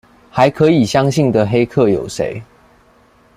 [0.31, 2.41] 還可以相信的黑客有誰？